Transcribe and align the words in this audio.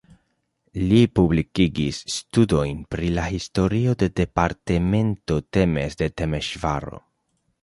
Li 0.91 1.01
publikigis 1.19 1.99
studojn 2.13 2.81
pri 2.95 3.11
la 3.19 3.27
historio 3.35 3.95
de 4.05 4.11
departemento 4.23 5.39
Temes 5.59 6.01
de 6.03 6.13
Temeŝvaro. 6.23 7.01